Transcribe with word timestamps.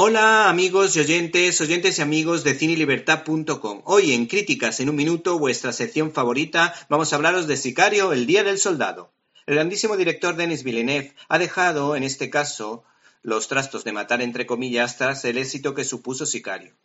Hola 0.00 0.48
amigos 0.48 0.94
y 0.94 1.00
oyentes, 1.00 1.60
oyentes 1.60 1.98
y 1.98 2.02
amigos 2.02 2.44
de 2.44 2.54
cinelibertad.com. 2.54 3.82
Hoy 3.84 4.12
en 4.12 4.26
Críticas 4.26 4.78
en 4.78 4.90
un 4.90 4.94
Minuto, 4.94 5.40
vuestra 5.40 5.72
sección 5.72 6.12
favorita, 6.12 6.72
vamos 6.88 7.12
a 7.12 7.16
hablaros 7.16 7.48
de 7.48 7.56
Sicario, 7.56 8.12
el 8.12 8.24
Día 8.24 8.44
del 8.44 8.58
Soldado. 8.58 9.10
El 9.44 9.56
grandísimo 9.56 9.96
director 9.96 10.36
Denis 10.36 10.62
Villeneuve 10.62 11.16
ha 11.28 11.40
dejado, 11.40 11.96
en 11.96 12.04
este 12.04 12.30
caso, 12.30 12.84
los 13.22 13.48
trastos 13.48 13.82
de 13.82 13.90
matar 13.90 14.22
entre 14.22 14.46
comillas 14.46 14.98
tras 14.98 15.24
el 15.24 15.36
éxito 15.36 15.74
que 15.74 15.82
supuso 15.82 16.26
Sicario. 16.26 16.76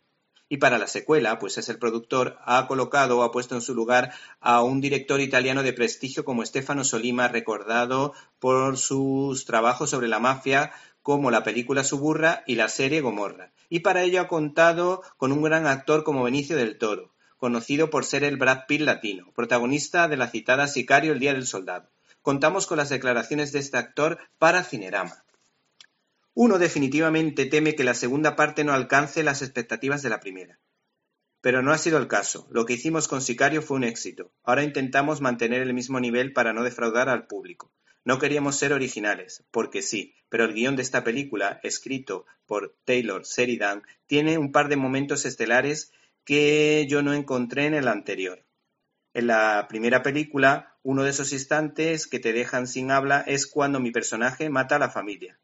Y 0.48 0.56
para 0.56 0.78
la 0.78 0.88
secuela, 0.88 1.38
pues 1.38 1.56
es 1.56 1.68
el 1.68 1.78
productor, 1.78 2.36
ha 2.44 2.66
colocado 2.66 3.18
o 3.18 3.22
ha 3.22 3.30
puesto 3.30 3.54
en 3.54 3.62
su 3.62 3.76
lugar 3.76 4.12
a 4.40 4.62
un 4.64 4.80
director 4.80 5.20
italiano 5.20 5.62
de 5.62 5.72
prestigio 5.72 6.24
como 6.24 6.44
Stefano 6.44 6.82
Solima, 6.82 7.28
recordado 7.28 8.12
por 8.40 8.76
sus 8.76 9.44
trabajos 9.44 9.90
sobre 9.90 10.08
la 10.08 10.18
mafia 10.18 10.72
como 11.04 11.30
la 11.30 11.44
película 11.44 11.84
Suburra 11.84 12.44
y 12.46 12.54
la 12.54 12.70
serie 12.70 13.02
Gomorra, 13.02 13.52
y 13.68 13.80
para 13.80 14.02
ello 14.04 14.22
ha 14.22 14.26
contado 14.26 15.02
con 15.18 15.32
un 15.32 15.42
gran 15.42 15.66
actor 15.66 16.02
como 16.02 16.24
Benicio 16.24 16.56
del 16.56 16.78
Toro, 16.78 17.12
conocido 17.36 17.90
por 17.90 18.06
ser 18.06 18.24
el 18.24 18.38
Brad 18.38 18.60
Pitt 18.66 18.80
latino, 18.80 19.30
protagonista 19.36 20.08
de 20.08 20.16
la 20.16 20.28
citada 20.28 20.66
Sicario 20.66 21.12
el 21.12 21.18
Día 21.18 21.34
del 21.34 21.46
Soldado. 21.46 21.90
Contamos 22.22 22.66
con 22.66 22.78
las 22.78 22.88
declaraciones 22.88 23.52
de 23.52 23.58
este 23.58 23.76
actor 23.76 24.18
para 24.38 24.64
Cinerama. 24.64 25.26
Uno 26.32 26.58
definitivamente 26.58 27.44
teme 27.44 27.74
que 27.74 27.84
la 27.84 27.92
segunda 27.92 28.34
parte 28.34 28.64
no 28.64 28.72
alcance 28.72 29.22
las 29.22 29.42
expectativas 29.42 30.00
de 30.00 30.08
la 30.08 30.20
primera. 30.20 30.58
Pero 31.42 31.60
no 31.60 31.72
ha 31.72 31.76
sido 31.76 31.98
el 31.98 32.08
caso. 32.08 32.48
Lo 32.50 32.64
que 32.64 32.72
hicimos 32.72 33.08
con 33.08 33.20
Sicario 33.20 33.60
fue 33.60 33.76
un 33.76 33.84
éxito. 33.84 34.32
Ahora 34.42 34.62
intentamos 34.62 35.20
mantener 35.20 35.60
el 35.60 35.74
mismo 35.74 36.00
nivel 36.00 36.32
para 36.32 36.54
no 36.54 36.64
defraudar 36.64 37.10
al 37.10 37.26
público. 37.26 37.73
No 38.04 38.18
queríamos 38.18 38.56
ser 38.56 38.72
originales, 38.74 39.44
porque 39.50 39.80
sí, 39.80 40.14
pero 40.28 40.44
el 40.44 40.52
guion 40.52 40.76
de 40.76 40.82
esta 40.82 41.04
película, 41.04 41.60
escrito 41.62 42.26
por 42.46 42.76
Taylor 42.84 43.24
Sheridan, 43.24 43.82
tiene 44.06 44.36
un 44.36 44.52
par 44.52 44.68
de 44.68 44.76
momentos 44.76 45.24
estelares 45.24 45.90
que 46.24 46.86
yo 46.88 47.02
no 47.02 47.14
encontré 47.14 47.64
en 47.64 47.74
el 47.74 47.88
anterior. 47.88 48.44
En 49.14 49.28
la 49.28 49.66
primera 49.68 50.02
película, 50.02 50.76
uno 50.82 51.02
de 51.02 51.10
esos 51.10 51.32
instantes 51.32 52.06
que 52.06 52.18
te 52.18 52.32
dejan 52.32 52.66
sin 52.66 52.90
habla 52.90 53.22
es 53.26 53.46
cuando 53.46 53.80
mi 53.80 53.90
personaje 53.90 54.50
mata 54.50 54.76
a 54.76 54.80
la 54.80 54.90
familia. 54.90 55.38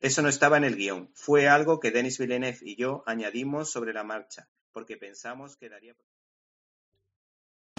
Eso 0.00 0.22
no 0.22 0.28
estaba 0.28 0.56
en 0.56 0.64
el 0.64 0.76
guion, 0.76 1.10
fue 1.14 1.48
algo 1.48 1.80
que 1.80 1.90
Denis 1.90 2.18
Villeneuve 2.18 2.58
y 2.62 2.76
yo 2.76 3.02
añadimos 3.06 3.70
sobre 3.70 3.92
la 3.92 4.04
marcha, 4.04 4.48
porque 4.72 4.96
pensamos 4.96 5.56
que 5.56 5.68
daría... 5.68 5.94